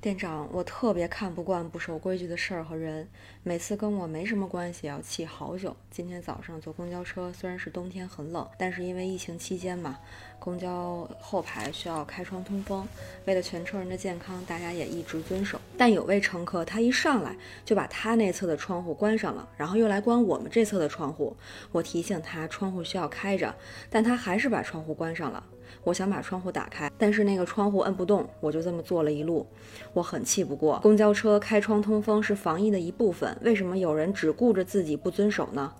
[0.00, 3.06] 店长，我特别看不惯不守规矩的事儿和人，
[3.42, 5.76] 每次跟我没什么关系，要气好久。
[5.90, 9.98] 今天早上坐公交车，虽然是冬天很冷，但是因为疫情期间嘛，
[10.38, 12.88] 公交后排需要开窗通风，
[13.26, 15.60] 为了全车人的健康，大家也一直遵守。
[15.76, 17.36] 但有位乘客，他一上来
[17.66, 21.36] 就把他那侧的窗户关上了，然后又来关我们这侧的窗户。
[21.72, 23.54] 我提醒他窗户需要开着，
[23.90, 25.44] 但他还是把窗户关上了。
[25.84, 29.46] 我想把窗户打开，但是那个窗户摁不动，我就这么坐了一路。
[29.92, 35.72] 我很气不过，公交车开窗通风是防疫的一部分，为什么有人只顾着自己不遵守呢？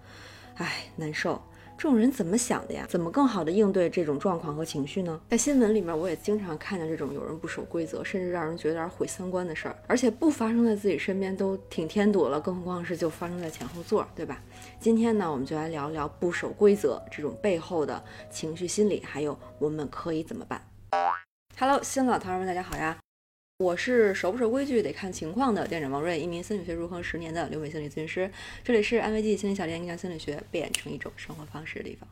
[0.57, 1.41] 唉，难受。
[1.81, 2.85] 这种人怎么想的呀？
[2.91, 5.19] 怎么更好的应对这种状况和情绪呢？
[5.31, 14.43] 在新闻里面，我也经常看见这种有人不守规则，甚至让人觉得有点毁三观的事儿，而且不发生在自己身边都挺添堵了，更何况是就发生在前后座，对吧？
[14.79, 20.63] 今天呢，我们就来聊一聊不守规则这种背后的情绪心理，还有我们可以怎么办。
[21.59, 22.99] Hello，新老同事们，大家好呀！
[23.61, 28.31] 我是守不守规矩得看情况的店长王瑞，一名心理学入行十年的留美心理咨询师。
[28.65, 32.09] 这里是安慰剂心理小店，将心理学变成一种生活方式的地方。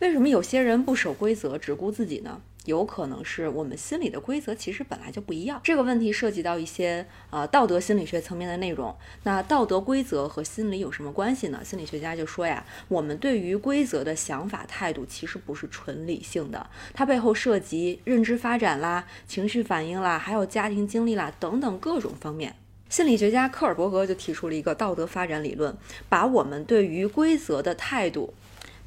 [0.00, 2.40] 为什么有些人不守规则，只顾自己呢？
[2.64, 5.60] 有可能是我们心里的规则其实本来就不一样。
[5.64, 8.94] 这个问题涉及到一些呃道德心理学层面的内容。
[9.24, 11.60] 那道德规则和心理有什么关系呢？
[11.64, 22.54] 心理学家就说呀，我们对于规则的想法态度其实不是纯理性的，它背后涉及认知发展啦、情绪反应啦，还有家庭经历啦等等各种方面。
[22.88, 25.74] 心理学家科尔伯格就提出了一个道德发展理论，
[26.10, 28.34] 把我们对于规则的态度。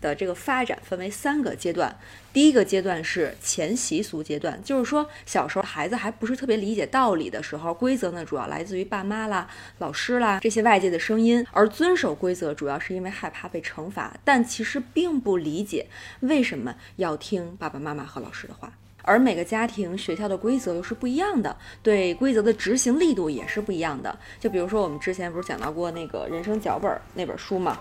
[0.05, 1.97] 的这个发展分为三个阶段，
[2.31, 15.87] 第一个阶段是前习俗阶段，就是说小时候孩子还不是特别理解道理的时候，规则呢主要来自于爸妈啦、老师啦这些外界的声音，而遵守规则主要是因为害怕被惩罚，但其实并不理解
[16.19, 18.71] 为什么要听爸爸妈妈和老师的话。
[19.07, 24.17] 而每个家庭、学校的规则又是不一样的，对规则的执行力度也是不一样的。
[24.39, 27.77] 就比如说我们之前不是讲到过那个人生脚本那本书吗？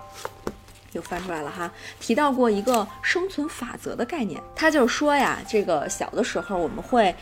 [0.94, 7.14] 又翻出来了哈，提到过一个生存法则的概念，他就说呀，这个小的时候我们会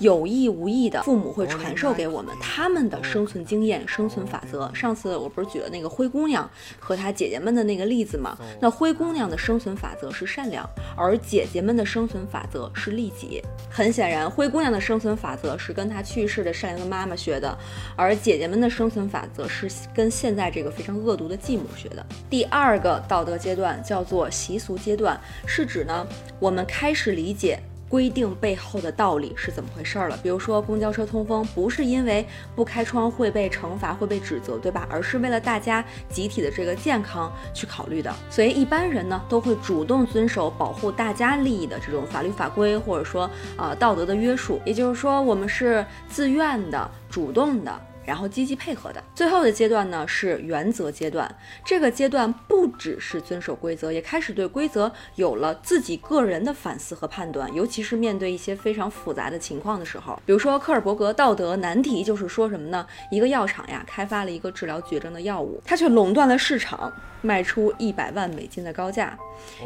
[0.00, 4.70] 有意无意的，父母会传授给我们他们的生存经验、生存法则。
[4.74, 8.36] 上次我不是举了那个灰姑娘和她姐姐们的那个例子吗？
[8.60, 10.66] 那灰姑娘的生存法则是善良，
[10.96, 13.42] 而姐姐们的生存法则是利己。
[13.68, 17.56] 很显然，灰姑娘的生存法则是跟她去世的善良的妈妈学的，
[17.94, 22.04] 而姐姐们的生存法则是跟现在这个非常恶毒的继母学的。
[22.30, 26.06] 第二个道德阶段叫做习俗阶段，是指呢，
[26.38, 27.60] 我们开始理解。
[27.90, 30.16] 规定背后的道理是怎么回事了？
[30.22, 32.24] 比如说公交车通风，不是因为
[32.54, 34.86] 不开窗会被惩罚、会被指责，对吧？
[34.88, 38.14] 而是为了大家集体的这个健康去考虑的。
[38.30, 44.60] 所以一般人呢，都会主动遵守保护大家利益的这种法律法规，或者说呃道德的约束。
[44.64, 47.80] 也就是说，我们是自愿的、主动的。
[48.04, 51.32] 然后积极配合的最后的阶段呢是原则阶段，
[51.64, 62.86] 这个阶段不只是遵守规则，也开始对规则有了自己个人的反思和判断，尤其是面对一些非常复杂的情况的时候，比如说科尔伯格道德难题就是说什么呢？
[63.10, 66.92] 一个药厂呀开发了一个治疗绝症的药物，它却垄断了市场，
[67.22, 69.16] 卖出一百万美金的高价，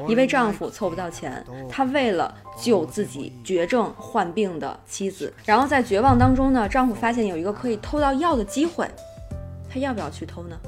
[0.06, 8.34] 一位丈夫凑不到钱，他为了救自己绝症患病的妻子，然后在绝望当中呢，丈夫发现有一个可以偷到药。
[8.34, 8.90] 的机会，
[9.70, 10.58] 他要不要去偷呢？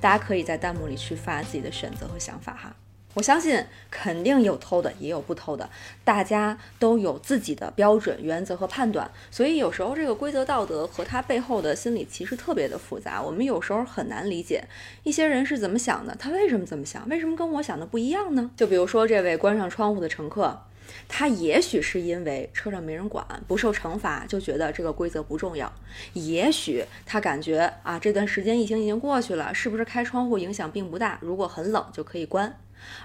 [0.00, 2.74] 大家可以在弹幕里去发自己的选择和想法哈。
[3.14, 5.68] 我相信肯定有偷的，也有不偷的，
[6.04, 9.10] 大家都有自己的标准、原则和判断。
[9.30, 14.64] 所以有时候这个规则道德和他背后的心理其实特别的复杂，我们有时候很难理解
[15.02, 17.08] 一些人是怎么想的，他为什么这么想？
[17.08, 18.50] 为什么跟我想的不一样呢？
[18.56, 20.62] 就比如说这位关上窗户的乘客。
[21.08, 25.72] 他也许是因为车上没人管，不受惩罚，就觉得这个规则不重要。
[26.12, 31.18] 也许他感觉啊，这段时间疫情已经过去了，是不是开窗户影响并不大？
[31.22, 32.54] 如果很冷就可以关。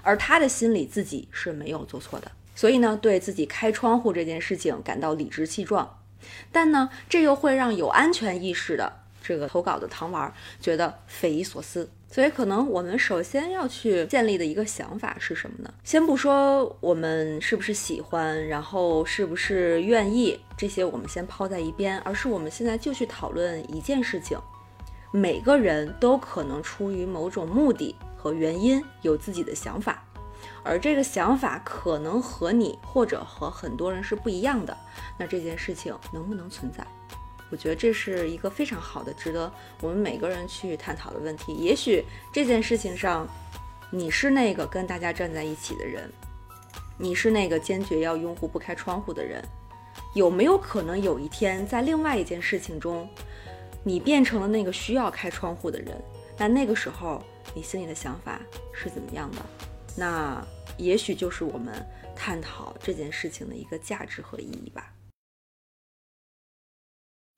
[0.02, 5.98] 而他的心里自己是没有做错的，所以呢，对自己开窗户这件事情感到理直气壮。
[6.50, 8.92] 但呢，这又会让有安全意识的
[9.22, 11.90] 这个投稿的糖丸觉得匪夷所思。
[12.10, 15.72] 所以，可能我们首先要去建立的一个想法是什么呢？
[15.84, 24.38] 先不说我们是不是喜欢，然后是不是愿意，这些我们先抛在一边，而是我们现在就去讨论一件事情：
[25.10, 30.04] 每个人都可能出于某种目的和原因有自己的想法，
[30.62, 34.76] 而这个想法可能和你或者和很多人是不一样的。
[35.16, 36.86] 那这件事情能不能存在？
[37.50, 39.50] 我觉得这是一个非常好的、值得
[39.80, 41.54] 我们每个人去探讨的问题。
[41.54, 43.26] 也许这件事情上，
[43.90, 46.12] 你是那个跟大家站在一起的人，
[46.98, 49.42] 你是那个坚决要用户不开窗户的人。
[50.14, 53.08] 有没有可能有一天，在另外一件事情中，
[53.88, 55.98] 你变成了那个需要开窗户的人？
[56.36, 57.24] 那那个时候，
[57.54, 58.38] 你心里的想法
[58.70, 59.38] 是怎么样的？
[59.96, 60.46] 那
[60.76, 61.74] 也许就是我们
[62.14, 64.92] 探讨这件事情的一个价值和意义吧。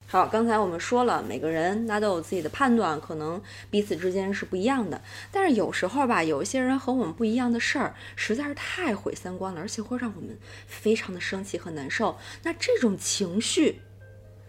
[0.07, 5.01] 好，刚才我们说了，每个人那都有自己的判断，可能彼此之间是不一样的。
[5.31, 10.37] 但是有时候吧，有一些人和我们不一样的事儿，实在是太毁三观了，而且会让我们
[10.67, 12.17] 非常的生气和难受。
[12.43, 13.79] 那这种情绪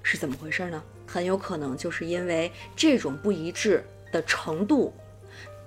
[0.02, 0.82] 是怎么回事呢？
[1.06, 4.93] 很有可能就是因为这种不一致的程度，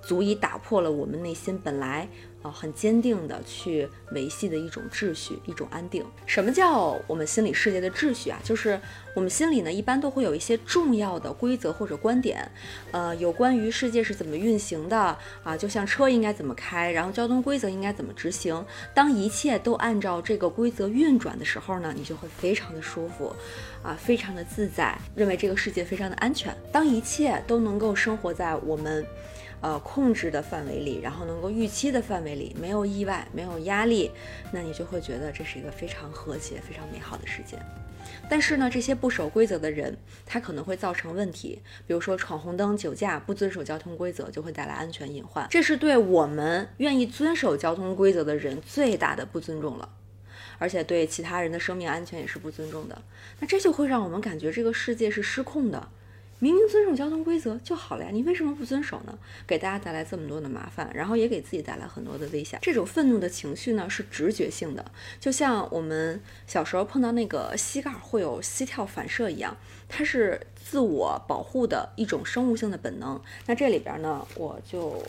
[0.06, 2.08] 足以打破了我们内心本来。
[2.46, 6.06] 啊，很坚定的去维系的一种秩序，一种安定。
[6.28, 8.40] 什么叫我们心理世界的秩序啊？
[8.44, 8.80] 就是
[9.16, 12.48] 我们心里呢，一般都会有一些重要的规则或者观点，
[12.92, 18.64] 呃，有关于世界是怎么运行的啊，就像车应该怎么开，然后交通规则应该怎么执行。
[18.94, 23.36] 当一切都按照这个规则运转的时候呢，你就会非常的舒服，
[23.82, 26.56] 啊，非常的自在，认为这个世界非常的安全。
[26.72, 29.04] 当一切都能够生活在我们。
[29.66, 34.12] 呃，控制的范围里，然后能够预期的范围里，没有意外，没有压力，
[34.52, 37.58] 那你就会觉得这是一个非常和谐、非常美好的世界。
[38.30, 45.48] 但是呢，这些不守规则的人，他可能会造成问题，比如说闯红灯、酒驾、不遵守交通规则，就会带来安全隐患。
[45.50, 49.90] 这是对我们愿意遵守交通规则的人最大的不尊重了，
[50.60, 53.02] 而且对其他人的生命安全也是不尊重的。
[53.40, 55.90] 那这就会让我们感觉这个世界是失控的。
[56.40, 59.18] 明明遵守交通规则就好了呀，你为什么不遵守呢？
[59.48, 62.60] 给大家带来这么多的麻烦，然后也给自己带来很多的危险。
[62.62, 64.86] 这种愤怒的情绪呢，是直觉性的，
[65.20, 69.56] 就像我们小时候碰到那个膝盖会有膝跳反射一样，
[69.88, 73.20] 它是自我保护的一种生物性的本能。
[73.46, 75.02] 那这里边呢，我就。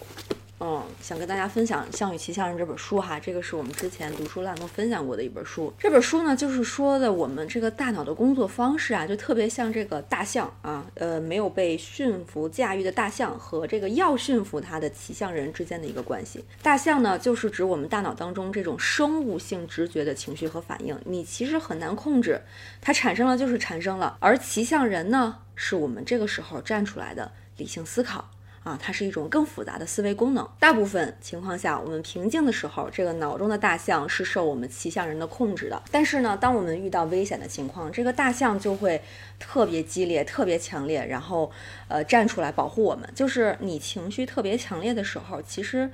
[0.58, 5.70] 嗯，想跟大家分享《项羽骑象人》这本书哈，这个是我们之前读书栏目分享过的一本书。
[5.78, 16.42] 这本书呢，就是说的我们这个大脑的工作方式啊，就特别像这个大象啊，呃，没有被驯服驾驭的大象和这个要驯服它的骑象人之间的一个关系。
[16.62, 22.40] 大象呢，就是指我们大脑当中这种生物性直觉的情绪和反应，你其实很难控制，
[22.80, 24.16] 它产生了就是产生了。
[24.20, 28.30] 而骑象人呢，是我们这个时候站出来的理性思考。
[28.66, 30.44] 啊，它是一种更复杂的思维功能。
[30.58, 35.80] 大部分情况下，我们平静的时候，这个脑中的大象是受我们骑象人的控制的。
[35.92, 39.00] 但是呢，当我们遇到危险的情况，这个大象就会
[39.38, 41.48] 特别激烈、特别强烈，然后
[41.86, 43.08] 呃站出来保护我们。
[43.14, 45.88] 就是你情绪特别强烈的时候，其实。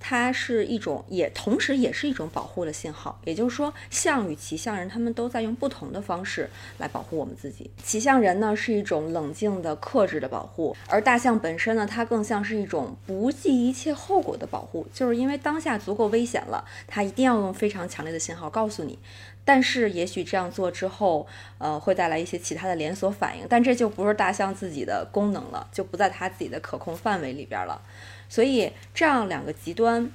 [0.00, 3.20] 它是一种，也同时也是一种保护的信号。
[3.24, 6.48] 也就是说，象与骑象人他们都在用不同的方式
[6.78, 7.70] 来保护我们自己。
[7.82, 14.86] 骑象人呢是一种冷静的、克制的保护，而大象本身呢，它更像是一种不计一切后果的保护。
[14.92, 18.98] 就是因为当下足够危险了，它一定要用非常强烈的信号告诉你。
[19.44, 27.80] 但是也许这样做之后，呃，会带来一些其他的连锁反应，但这就不是大象自己的功能了，就不在它自己的可控范围里边了。
[28.28, 30.10] 所以，这样两个极端，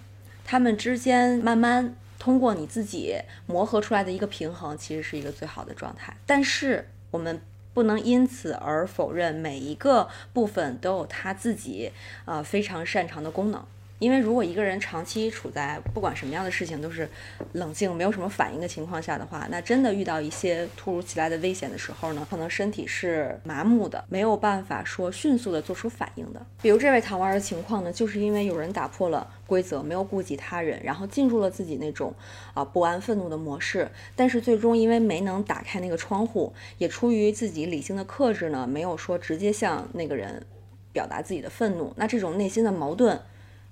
[0.46, 3.16] 他们之间慢慢通过你自己
[3.46, 6.16] 磨合出来的一个平衡，其实是一个最好的状态。
[6.26, 7.42] 但是，我们
[7.74, 11.92] 不能因此而否认每一个部分都有他自己
[12.26, 13.66] 啊非常擅长的功能。
[14.04, 17.08] 因为如果一个人长期处在不管什么样的事情都是
[17.54, 26.46] 冷静、没有什么反应的情况下的话，那真的遇到一些突如其来的危险的时候呢，可能身体是麻木的，没有办法说迅速的做出反应的。
[26.62, 32.14] 比如这位糖娃儿的情况呢，就是因为有人打破了规则，没有顾及他人，然后进入了自己那种
[32.54, 40.46] 啊不安、愤怒的模式，但是最终因为没能打开那个窗户，也出于自己理性的克制呢，没有说直接向那个人
[40.92, 43.18] 表达自己的愤怒，那这种内心的矛盾。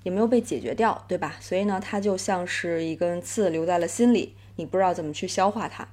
[0.04, 1.36] 也没有被解决掉，对吧？
[1.40, 5.88] 所以呢，它就像是一根刺留在了心里，你不知道怎么去消化它。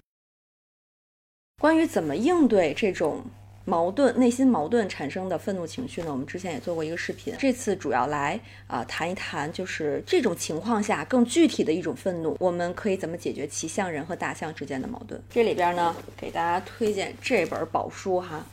[1.60, 3.24] 关于怎么应对这种
[3.64, 6.10] 矛盾、内心矛盾产生的愤怒情绪呢？
[6.10, 15.20] 我们之前也做过一个视频，这次主要来啊谈一谈，就是这种情况下更具体的一种愤怒，我们可以怎么解决骑象人和大象之间的矛盾？
[15.28, 18.46] 这里边呢，给大家推荐这本宝书哈。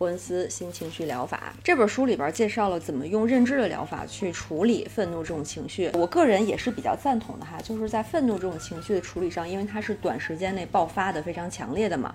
[0.00, 7.58] 伯恩斯新情绪疗法这本书里边介绍了怎么用认知的疗法去处理愤怒这种情绪，我个人也是比较赞同的哈。
[7.62, 12.14] 就是在愤怒这种情绪的处理上，因为它是短时间内爆发的，非常强烈的嘛。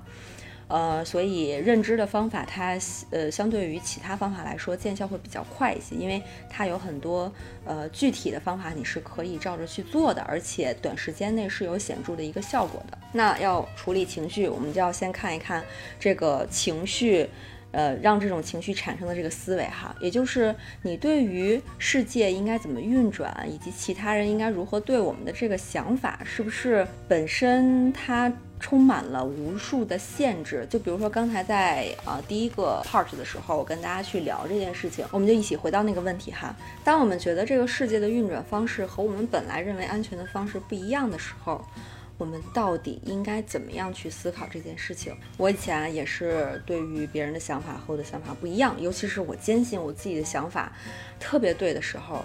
[0.67, 2.75] 呃，所以认知的方法它
[3.11, 7.31] 呃相对于其他方法来说见效会比较快一些，因为它有很多
[7.65, 12.97] 呃具体的方法你是可以照着去做的，而且短时间内是有显著的一个效果的。
[13.13, 15.63] 那要处理情绪，我们就要先看一看
[15.99, 17.29] 这个情绪。
[17.75, 30.65] 呃，让这种情绪产生的这个思维哈，也就是你对于世界应该怎么运转，以及其他人应该如何对我们的这个想法，是不是本身它充满了无数的限制？
[30.69, 36.55] 就比如说刚才在啊第一个 part 的时候，我跟大家去聊这件事情，我们就一起回到那个问题哈。
[36.81, 41.61] 当我们觉得这个世界的运转方式和我们本来认为安全的方式不一样的时候，
[42.17, 45.15] 我们到底应该怎么样去思考这件事情？
[45.37, 50.71] 我以前也是对于别人的想法和我的想法不一样，尤其是我坚信我自己的想法
[51.19, 52.23] 特别对的时候，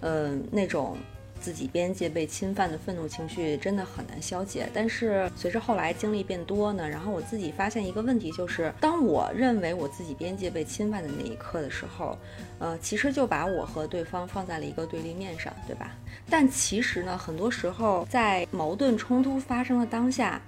[0.00, 0.96] 嗯，那种。
[1.42, 12.16] 自己边界被侵犯的愤怒情绪真的很难消解，但是随着后来经历变多呢，然后我自己发现一个问题，就是当我认为我自己边界被侵犯的那一刻的时候，
[12.60, 15.90] 呃，其实就把我和对方放在了一个对立面上，对吧？
[16.30, 20.40] 但其实呢，很多时候在矛盾冲突发生的当下，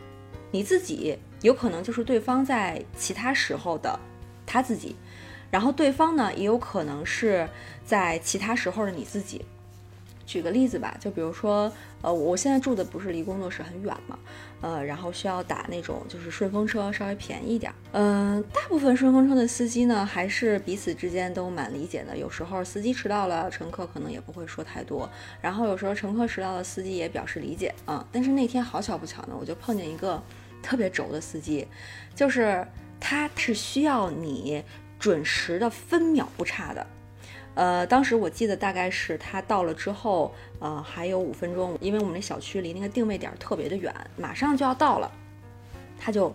[0.53, 3.99] 你自己有可能就是对方在其他时候的
[4.47, 4.95] 他自己，
[5.51, 7.49] 然后对方呢也有可能是
[7.85, 9.45] 在其他时候的你自己。
[10.27, 11.71] 举个例子吧，就比如说，
[12.03, 14.19] 呃，我现在住的不是离工作室很远嘛，
[14.61, 17.75] 呃，然后需要打那种就是顺风车，稍微便宜点儿。
[17.93, 22.17] 嗯，大部分顺风车的司机呢，还是彼此之间都蛮理解的。
[22.17, 25.09] 有时候司机迟到了，乘客可能也不会说太多。
[25.41, 28.07] 然后有时候乘客迟到了，司机也表示理解啊。
[28.11, 30.23] 但是那天好巧不巧呢，我就碰见一个
[30.63, 31.67] 特别轴的司机，
[32.15, 32.67] 就是
[32.99, 34.63] 他是需要你
[34.99, 36.87] 准时的分秒不差的。
[37.55, 45.11] 呃，当时我记得大概是他到了之后，呃，还有五分钟，因为我们那小区离那个定位点特别的远，马上就要到了，
[45.99, 46.35] 他就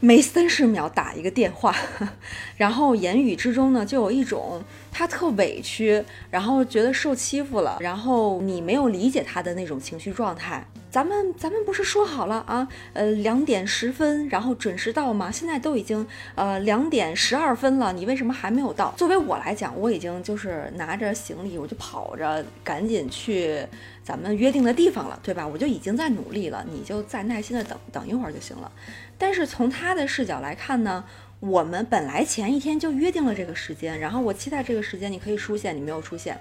[0.00, 1.74] 每三十秒打一个电话，
[2.56, 10.66] 然后言语之中呢，就有一种他特委屈，然后觉得受欺负了，然后你没有理解他的那种情绪状态。
[10.94, 12.68] 咱们咱们不是说好了啊？
[12.92, 15.28] 呃，两点十分，然后准时到吗？
[15.28, 18.94] 现在都已经呃两点十二分了，你为什么还没有到？
[18.96, 23.66] 作为我来讲，我已经就是拿着行李，我就跑着赶紧去
[24.04, 25.44] 咱们约定的地方了，对吧？
[25.44, 28.70] 我就已经在努力了，你就再耐心的等等一会儿就行了。
[29.18, 31.04] 但是从他的视角来看呢，
[31.40, 36.38] 我们本来前一天就约定了这个时间，然后我期待这个时间你可以出现，你没有出现。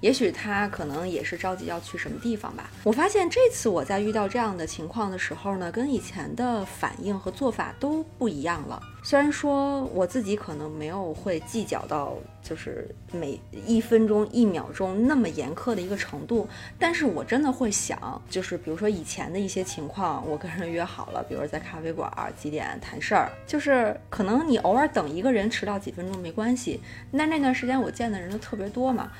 [0.00, 2.70] 也许他可能也是着急要去什么地方吧。
[2.84, 8.82] 我发现这次我在遇到这样的情况的时候呢，跟以前的反应和做法都不一样了。
[9.02, 16.46] 虽然说我自己可能没有会计较到就是每一分钟一秒钟那么严苛的一个程度，
[16.78, 26.80] 但是我真的会想，就是比如说以前的一些情况，我跟人约好了，比如在咖啡馆几点谈事儿，就是可能你偶尔等一个人迟到几分钟没关系，
[27.10, 29.10] 那那段时间我见的人都特别多嘛。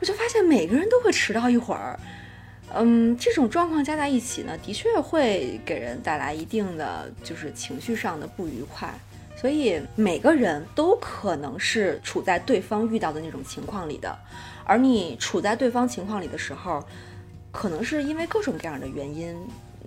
[0.00, 1.98] 我就发现每个人都会迟到一会儿，
[2.74, 8.92] 嗯，这种状况加在一起呢，的确会给人带来一定的就是情绪上的不愉快。
[9.36, 14.18] 所以每个人都可能是处在对方遇到的那种情况里的，
[14.64, 16.84] 而你处在对方情况里的时候，
[17.52, 19.36] 可能是因为各种各样的原因，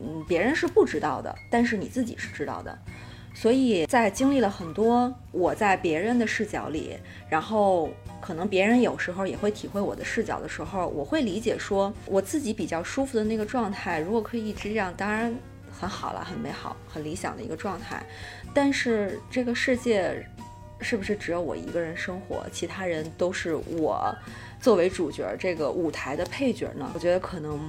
[0.02, 2.78] 嗯，别人是不知道的，但是你自己是知道的。
[3.34, 6.98] 所以在经历了很多我在别人的视角里，
[7.30, 7.90] 然后。
[8.22, 15.36] 可能别人有时候也会体会我的视角的时候，我会理解说，我自己比较舒服的那个状态，如果可以一直这样，当然
[15.72, 18.06] 很好了，很美好，很理想的一个状态。
[18.54, 20.24] 但是这个世界
[20.80, 24.16] 是不是只有我一个人生活，其他人都是我
[24.60, 26.92] 作为主角这个舞台的配角呢？
[26.94, 27.60] 我觉得可能。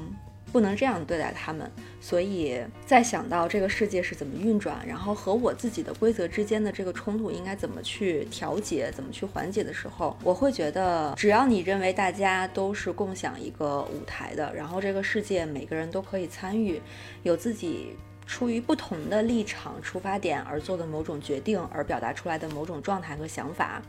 [0.53, 1.69] 不能这样对待他们，
[2.01, 16.81] 所以在想到这个世界是怎么运转，然后和我自己的规则之间的这个冲突应该怎么去调节、怎么去缓解的时候，我会觉得，只要你认为大家都是共享一个舞台的，然后这个世界每个人都可以参与，
[17.23, 23.83] 有自己出于不同的立场出发点而做的某种决定，而表达出来的某种状态和想法。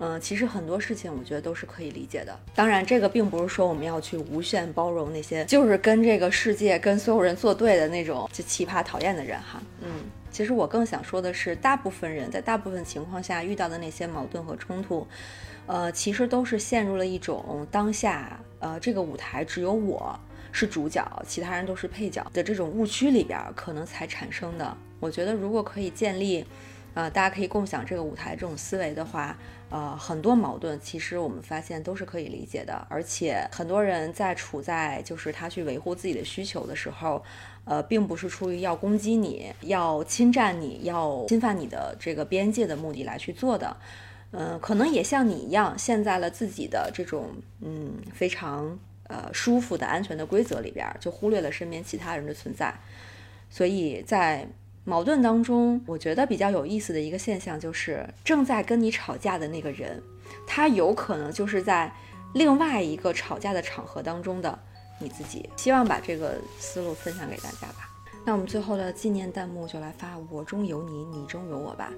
[0.00, 2.36] 嗯，其实很多事情我觉得都是可以理解的。
[2.54, 9.62] 当然，这个并不是说我们要去无限包容那些就是跟这个世界、跟所有人作对的那种就奇葩讨厌的人哈。
[9.80, 9.90] 嗯，
[10.30, 15.06] 其实我更想说的是，大部分人在大部分情况下遇到的那些矛盾和冲突，
[15.66, 20.18] 呃，其实都是陷入了一种当下，呃，这个舞台只有我
[20.50, 24.76] 是主角，其他人都是配角的这种误区里边，可能才产生的。
[24.98, 26.44] 我觉得如果可以建立。
[26.94, 29.34] 呃，大家可以共享这个舞台这种思维的话，
[29.70, 37.24] 呃，很多矛盾其实我们发现都是可以理解的，而且很多人在处在就是他去维护自己的需求的时候，
[37.64, 43.74] 呃，并不是出于要攻击你、要侵占你、要侵犯你的这个边界的目的来去做的，
[44.32, 47.30] 嗯，可能也像你一样陷在了自己的这种
[47.62, 52.74] 嗯非常呃舒服的安全的规则里边，就忽略了身边其他人的存在，
[53.48, 54.46] 所以在。
[54.84, 60.02] 矛盾当中，我觉得比较有意思的一个现象就是，正在跟你吵架的那个人，
[60.46, 61.92] 他有可能就是在
[62.34, 64.58] 另外一个吵架的场合当中的
[64.98, 65.48] 你自己。
[65.56, 67.91] 希望把这个思路分享给大家吧。
[68.24, 71.92] 那我们最后的纪念弹幕就来发“我中有你，你中有我”吧。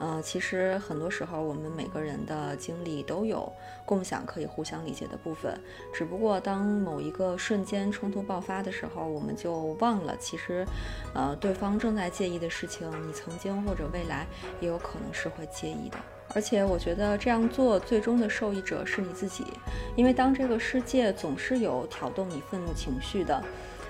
[0.00, 3.52] 呃，其实很多时候我们每个人的经历都有
[3.84, 5.60] 共享可以互相理解的部分，
[5.92, 10.66] 只不过当某一个瞬间冲突爆发的时候，我们就忘了，其实，
[11.14, 14.26] 呃，对方正在介意的事情，你曾经或者未来
[14.60, 15.98] 也有可能是会介意的。
[16.34, 19.44] 而且我觉得这样做最终的受益者是你自己，
[19.94, 23.42] 因为当这个世界总是有挑动你愤怒情绪的。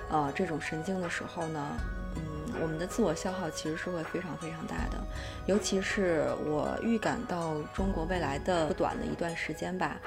[0.09, 1.77] 呃，这种神经的时候呢，
[2.15, 4.97] 嗯，我们的自我消耗其实是会非常非常大的，
[5.45, 9.99] 尤其是我预感到中国未来的不短的一段时间吧，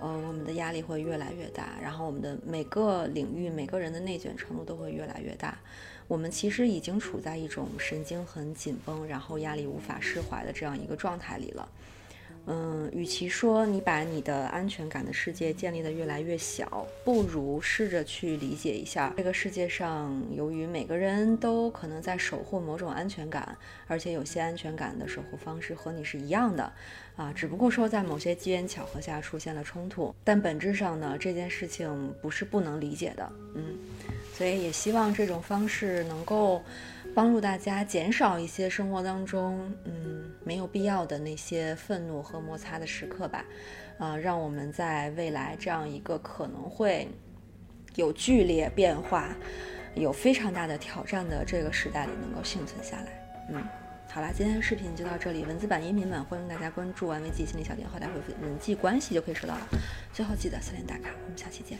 [0.00, 5.58] 呃，我们的压力会越来越大，然后我们的每个领域每个人的内卷程度都会越来越大，
[6.06, 11.68] 我们其实已经处在一种神经很紧绷，然后压力无法释怀的这样一个状态里了。
[12.50, 23.54] 嗯，与其说你把你的安全感的世界建立的越来越小，不如试着去理解一下这个世界上，由于每个人都可能在守护某种安全感，
[23.86, 26.72] 而且有些安全感的守护方式和你是一样的，
[27.16, 33.76] 啊，只不过说在某些机缘巧合下出现了冲突，但本质上呢，这件事情不是不能理解的，嗯，
[34.32, 36.62] 所以也希望这种方式能够。
[37.18, 43.44] 帮助大家减少一些生活当中嗯没有必要的那些愤怒和摩擦的时刻吧，
[43.98, 47.08] 啊，让我们在未来这样一个可能会
[47.96, 49.34] 有剧烈变化、
[49.96, 53.48] 有非常大的挑战的这个时代里能够幸存下来。
[53.50, 53.64] 嗯，
[54.08, 59.66] 好啦，今天的视频就到这里，文字版、音频版欢迎大家关注“完美记心理小电话”，来回复人际关系就可以收到了。
[60.12, 61.76] 最后记得四连打卡，我们下期见。